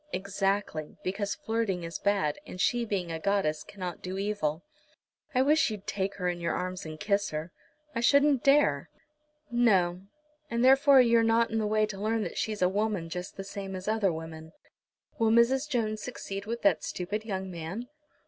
"Exactly; 0.11 0.97
because 1.03 1.35
flirting 1.35 1.83
is 1.83 1.99
bad, 1.99 2.39
and 2.47 2.59
she 2.59 2.85
being 2.85 3.11
a 3.11 3.19
goddess 3.19 3.63
cannot 3.63 4.01
do 4.01 4.17
evil. 4.17 4.63
I 5.35 5.43
wish 5.43 5.69
you'd 5.69 5.85
take 5.85 6.15
her 6.15 6.27
in 6.27 6.39
your 6.41 6.55
arms 6.55 6.87
and 6.87 6.99
kiss 6.99 7.29
her." 7.29 7.51
"I 7.93 7.99
shouldn't 7.99 8.43
dare." 8.43 8.89
"No; 9.51 10.01
and 10.49 10.65
therefore 10.65 11.01
you're 11.01 11.21
not 11.21 11.51
in 11.51 11.59
the 11.59 11.67
way 11.67 11.85
to 11.85 12.01
learn 12.01 12.23
that 12.23 12.39
she's 12.39 12.63
a 12.63 12.67
woman 12.67 13.09
just 13.09 13.37
the 13.37 13.43
same 13.43 13.75
as 13.75 13.87
other 13.87 14.11
women. 14.11 14.53
Will 15.19 15.29
Mrs. 15.29 15.69
Jones 15.69 16.01
succeed 16.01 16.47
with 16.47 16.63
that 16.63 16.83
stupid 16.83 17.23
young 17.23 17.51
man?" 17.51 17.87